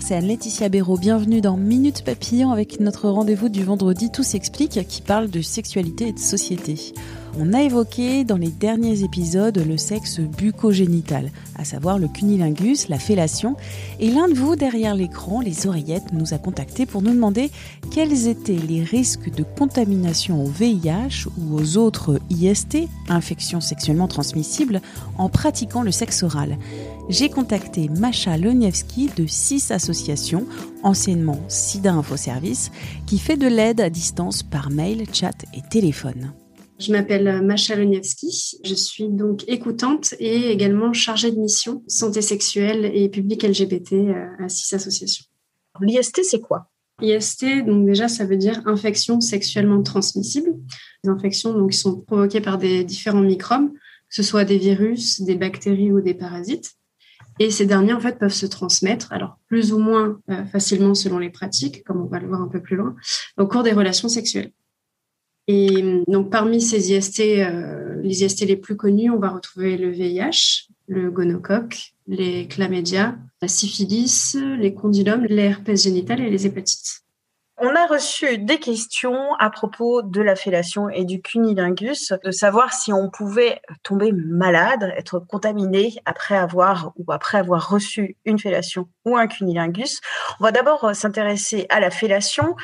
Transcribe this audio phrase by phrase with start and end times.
[0.00, 0.96] C'est Anne-Laetitia Béraud.
[0.96, 6.08] Bienvenue dans Minute Papillon avec notre rendez-vous du vendredi Tout s'explique qui parle de sexualité
[6.08, 6.92] et de société.
[7.38, 12.98] On a évoqué dans les derniers épisodes le sexe bucogénital, à savoir le cunilingus, la
[12.98, 13.56] fellation,
[14.00, 17.50] et l'un de vous derrière l'écran, les oreillettes, nous a contacté pour nous demander
[17.90, 24.80] quels étaient les risques de contamination au VIH ou aux autres IST, infections sexuellement transmissibles,
[25.18, 26.56] en pratiquant le sexe oral.
[27.08, 30.44] J'ai contacté Macha Loniewski de six associations,
[30.82, 32.72] anciennement SIDA Info Service,
[33.06, 36.32] qui fait de l'aide à distance par mail, chat et téléphone.
[36.80, 38.58] Je m'appelle Macha Loniewski.
[38.64, 44.44] Je suis donc écoutante et également chargée de mission santé sexuelle et public LGBT euh,
[44.44, 45.26] à six associations.
[45.80, 46.70] L'IST, c'est quoi?
[47.02, 50.56] IST, donc déjà, ça veut dire infection sexuellement transmissible.
[51.04, 55.20] Les infections donc, qui sont provoquées par des différents microbes, que ce soit des virus,
[55.20, 56.75] des bactéries ou des parasites.
[57.38, 61.18] Et ces derniers, en fait, peuvent se transmettre, alors plus ou moins euh, facilement selon
[61.18, 62.96] les pratiques, comme on va le voir un peu plus loin,
[63.38, 64.52] au cours des relations sexuelles.
[65.48, 69.90] Et donc, parmi ces IST, euh, les IST les plus connus, on va retrouver le
[69.90, 77.05] VIH, le gonocoque, les chlamydia, la syphilis, les condylomes, les herpès génital et les hépatites.
[77.58, 82.74] On a reçu des questions à propos de la fellation et du cunilingus, de savoir
[82.74, 88.88] si on pouvait tomber malade, être contaminé après avoir ou après avoir reçu une fellation
[89.06, 90.02] ou un cunilingus.
[90.38, 92.56] On va d'abord s'intéresser à la fellation.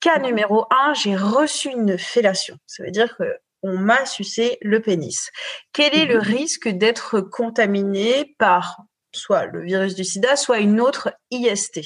[0.00, 2.58] Cas numéro un, j'ai reçu une fellation.
[2.66, 3.24] Ça veut dire que
[3.62, 5.30] on m'a sucé le pénis.
[5.72, 6.20] Quel est le mhm.
[6.20, 8.76] risque d'être contaminé par
[9.10, 11.80] soit le virus du sida, soit une autre IST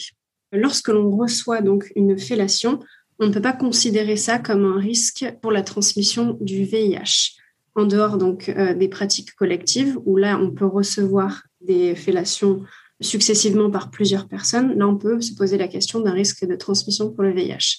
[0.53, 2.81] Lorsque l'on reçoit donc une fellation,
[3.19, 7.37] on ne peut pas considérer ça comme un risque pour la transmission du VIH.
[7.75, 12.63] En dehors donc euh, des pratiques collectives, où là on peut recevoir des fellations
[13.01, 17.11] successivement par plusieurs personnes, là on peut se poser la question d'un risque de transmission
[17.11, 17.79] pour le VIH.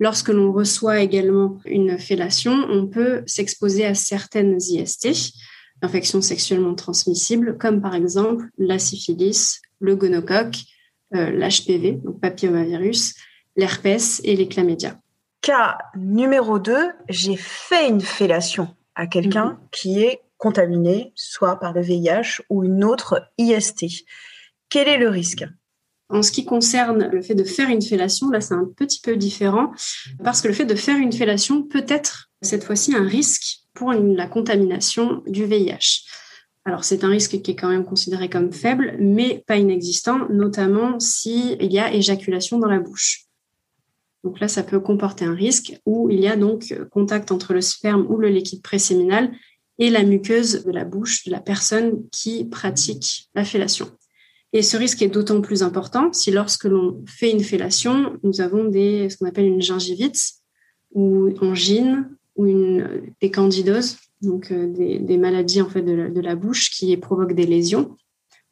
[0.00, 5.34] Lorsque l'on reçoit également une fellation, on peut s'exposer à certaines IST,
[5.82, 10.56] infections sexuellement transmissibles, comme par exemple la syphilis, le gonocoque,
[11.10, 13.14] l'HPV, donc papillomavirus,
[13.56, 14.98] l'herpès et les chlamydia.
[15.40, 16.74] Cas numéro 2,
[17.08, 19.58] j'ai fait une fellation à quelqu'un mhm.
[19.70, 23.86] qui est contaminé soit par le VIH ou une autre IST.
[24.68, 25.44] Quel est le risque?
[26.08, 29.16] En ce qui concerne le fait de faire une fellation, là c'est un petit peu
[29.16, 29.72] différent
[30.22, 33.92] parce que le fait de faire une fellation peut être cette fois-ci un risque pour
[33.92, 36.04] la contamination du VIH.
[36.64, 40.98] Alors c'est un risque qui est quand même considéré comme faible, mais pas inexistant, notamment
[40.98, 43.26] s'il y a éjaculation dans la bouche.
[44.24, 47.60] Donc là, ça peut comporter un risque où il y a donc contact entre le
[47.60, 49.30] sperme ou le liquide préséminal
[49.78, 53.90] et la muqueuse de la bouche de la personne qui pratique la fellation.
[54.54, 58.64] Et ce risque est d'autant plus important si lorsque l'on fait une fellation, nous avons
[58.64, 60.34] des, ce qu'on appelle une gingivite
[60.92, 66.70] ou angine ou une, des candidoses, donc euh, des, maladies en fait de la, bouche
[66.70, 67.96] qui provoquent des lésions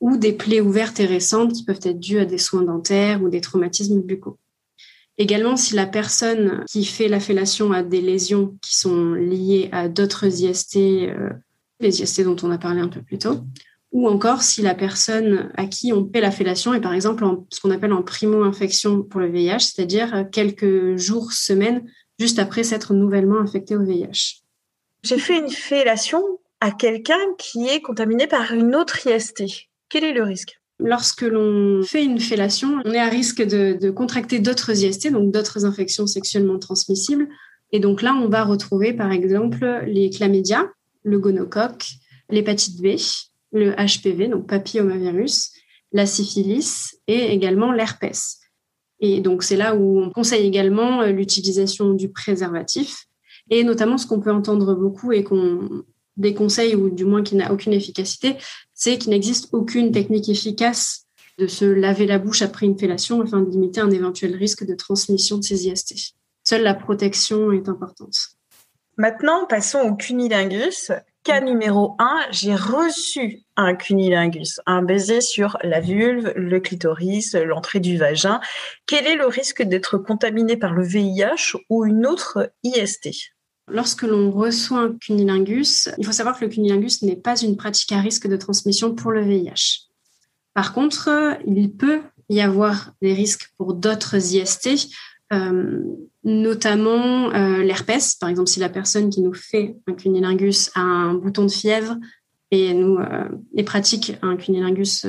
[0.01, 3.29] ou des plaies ouvertes et récentes qui peuvent être dues à des soins dentaires ou
[3.29, 4.39] des traumatismes buccaux.
[5.19, 9.89] Également, si la personne qui fait la fellation a des lésions qui sont liées à
[9.89, 11.31] d'autres IST, euh,
[11.81, 13.41] les IST dont on a parlé un peu plus tôt,
[13.93, 17.61] ou encore si la personne à qui on fait la fellation est par exemple ce
[17.61, 21.85] qu'on appelle en primo-infection pour le VIH, c'est-à-dire quelques jours, semaines
[22.19, 24.42] juste après s'être nouvellement infecté au VIH.
[25.05, 26.23] J'ai fait une fellation
[26.61, 29.43] à quelqu'un qui est contaminé par une autre IST.
[29.89, 30.61] Quel est le risque?
[30.79, 35.65] Lorsque l'on fait une fellation, on est à risque de, contracter d'autres IST, donc d'autres
[35.65, 37.29] infections sexuellement transmissibles.
[37.73, 40.71] Et donc là, on va retrouver par exemple les chlamydia,
[41.03, 41.87] le gonocoque,
[42.31, 42.97] l'hépatite B,
[43.53, 45.53] le HPV, donc papillomavirus,
[45.91, 48.39] la syphilis et également l'herpès.
[49.01, 53.09] Et donc, c'est là où on conseille également l'utilisation du préservatif
[53.53, 55.85] et notamment ce qu'on peut entendre beaucoup et qu'on
[56.17, 58.37] déconseille ou du moins qui n'a aucune efficacité,
[58.73, 61.07] c'est qu'il n'existe aucune technique efficace
[61.39, 64.75] de se laver la bouche après une fellation afin de limiter un éventuel risque de
[64.75, 66.15] transmission de ces IST.
[66.45, 68.17] Seule la protection est importante.
[68.97, 70.91] Maintenant, passons au cunilingus.
[71.23, 77.81] Cas numéro 1, j'ai reçu un cunilingus, un baiser sur la vulve, le clitoris, l'entrée
[77.81, 78.41] du vagin.
[78.87, 83.32] Quel est le risque d'être contaminé par le VIH ou une autre IST
[83.69, 87.93] Lorsque l'on reçoit un cunilingus, il faut savoir que le cunilingus n'est pas une pratique
[87.93, 89.89] à risque de transmission pour le VIH.
[90.55, 94.89] Par contre, il peut y avoir des risques pour d'autres IST,
[95.33, 95.81] euh,
[96.25, 98.17] notamment euh, l'herpès.
[98.17, 101.97] Par exemple, si la personne qui nous fait un cunilingus a un bouton de fièvre
[102.51, 105.07] et nous euh, et pratique un cunilingus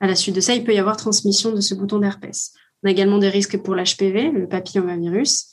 [0.00, 2.52] à la suite de ça, il peut y avoir transmission de ce bouton d'herpès.
[2.82, 5.48] On a également des risques pour l'HPV, le papillomavirus.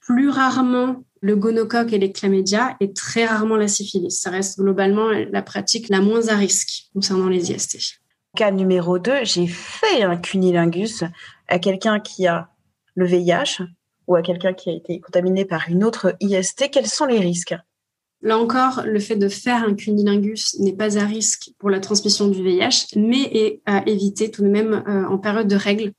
[0.00, 4.10] Plus rarement le gonocoque et les chlamydia et très rarement la syphilis.
[4.10, 7.98] Ça reste globalement la pratique la moins à risque concernant les IST.
[8.36, 11.02] Cas numéro 2, j'ai fait un cunilingus
[11.48, 12.50] à quelqu'un qui a
[12.94, 13.62] le VIH
[14.06, 17.54] ou à quelqu'un qui a été contaminé par une autre IST, quels sont les risques?
[18.20, 22.28] Là encore, le fait de faire un cunilingus n'est pas à risque pour la transmission
[22.28, 25.92] du VIH, mais est à éviter tout de même euh, en période de règles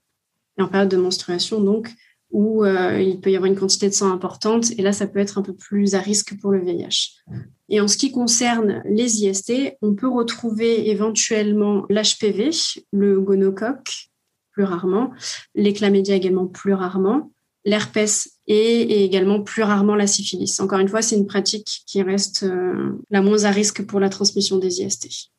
[0.60, 1.89] et en période de menstruation, donc,
[2.31, 5.19] où euh, il peut y avoir une quantité de sang importante, et là, ça peut
[5.19, 7.22] être un peu plus à risque pour le VIH.
[7.69, 12.51] Et en ce qui concerne les IST, on peut retrouver éventuellement l'HPV,
[12.92, 14.10] le gonocoque,
[14.51, 15.12] plus rarement,
[15.54, 17.31] les chlamydia également plus rarement,
[17.66, 20.60] l'herpès et, également plus rarement la syphilis.
[20.60, 24.10] Encore une fois, c'est une pratique qui reste euh, la moins à risque pour la
[24.10, 25.31] transmission des IST.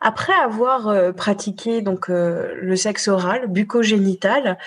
[0.00, 4.58] Après avoir euh, pratiqué donc le sexe oral, bucogénital,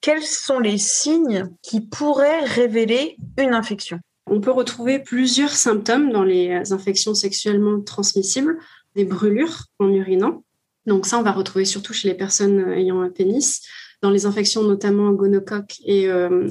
[0.00, 3.98] quels sont les signes qui pourraient révéler une infection?
[4.26, 8.58] On peut retrouver plusieurs symptômes dans les infections sexuellement transmissibles,
[8.94, 10.42] des brûlures en urinant,
[10.86, 13.62] donc ça, on va retrouver surtout chez les personnes euh, ayant un pénis,
[14.02, 16.48] dans les infections notamment gonocoque et euh.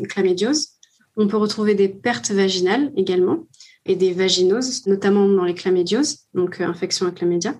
[1.22, 3.48] On peut retrouver des pertes vaginales également
[3.86, 7.56] et des vaginoses, notamment dans les chlamydioses, donc euh, infection à chlamydia.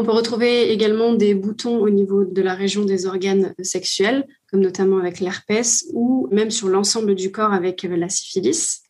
[0.00, 4.60] On peut retrouver également des boutons au niveau de la région des organes sexuels, comme
[4.60, 8.80] notamment avec l'herpès ou même sur l'ensemble du corps avec la syphilis.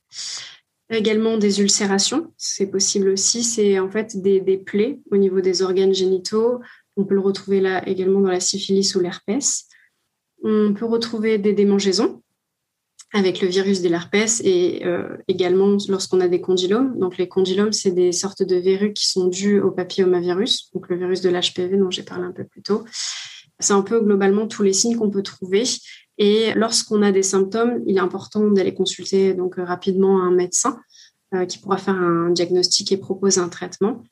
[0.89, 3.43] Également des ulcérations, c'est possible aussi.
[3.43, 6.61] C'est en fait des, des, plaies au niveau des organes génitaux,
[6.97, 9.67] on peut le retrouver là également dans la syphilis ou l'herpès.
[10.45, 12.23] On peut retrouver des démangeaisons
[13.13, 16.99] avec le virus de l'herpès et euh, également lorsqu'on a des condylomes.
[16.99, 20.97] Donc les condylomes, c'est des sortes de verrues qui sont dues au papillomavirus, donc le
[20.97, 22.85] virus de l'HPV dont j'ai parlé un peu plus tôt.
[23.59, 25.65] C'est un peu globalement tous les signes qu'on peut trouver.
[26.19, 30.81] Et lorsqu'on a des symptômes, il est important d'aller consulter donc rapidement un médecin
[31.35, 34.03] euh, qui pourra faire un diagnostic et proposer un traitement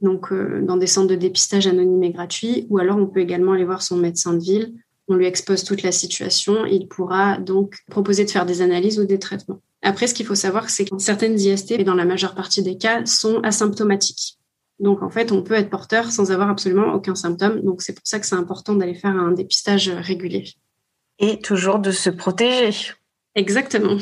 [0.00, 3.52] donc euh, dans des centres de dépistage anonymes et gratuits, ou alors on peut également
[3.52, 4.74] aller voir son médecin de ville.
[5.08, 9.04] On lui expose toute la situation il pourra donc proposer de faire des analyses ou
[9.04, 9.60] des traitements.
[9.82, 12.78] Après, ce qu'il faut savoir, c'est que certaines IST, et dans la majeure partie des
[12.78, 14.38] cas, sont asymptomatiques.
[14.80, 17.60] Donc, en fait, on peut être porteur sans avoir absolument aucun symptôme.
[17.60, 20.54] Donc, c'est pour ça que c'est important d'aller faire un dépistage régulier.
[21.18, 22.94] Et toujours de se protéger.
[23.34, 23.98] Exactement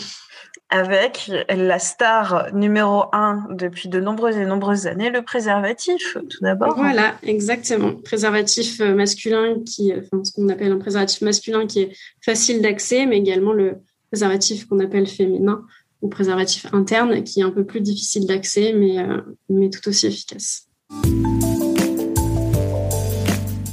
[0.73, 6.75] avec la star numéro un depuis de nombreuses et nombreuses années, le préservatif, tout d'abord.
[6.77, 7.93] Voilà, exactement.
[7.93, 13.05] Préservatif euh, masculin, qui, enfin, ce qu'on appelle un préservatif masculin qui est facile d'accès,
[13.05, 15.63] mais également le préservatif qu'on appelle féminin
[16.01, 19.21] ou préservatif interne, qui est un peu plus difficile d'accès, mais, euh,
[19.51, 20.69] mais tout aussi efficace.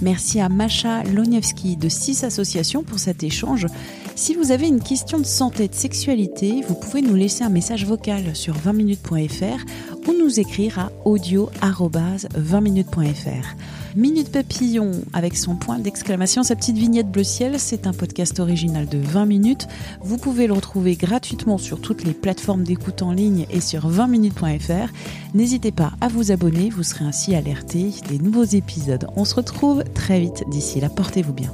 [0.01, 3.67] Merci à Masha Loniewski de six associations pour cet échange.
[4.19, 7.85] Si vous avez une question de santé, de sexualité, vous pouvez nous laisser un message
[7.85, 9.63] vocal sur 20minutes.fr
[10.09, 13.55] ou nous écrire à audio-20minutes.fr.
[13.95, 18.89] Minute Papillon avec son point d'exclamation, sa petite vignette bleu ciel, c'est un podcast original
[18.89, 19.69] de 20 minutes.
[20.01, 24.91] Vous pouvez le retrouver gratuitement sur toutes les plateformes d'écoute en ligne et sur 20minutes.fr.
[25.33, 29.07] N'hésitez pas à vous abonner, vous serez ainsi alerté des nouveaux épisodes.
[29.15, 31.53] On se retrouve très vite d'ici là, portez-vous bien.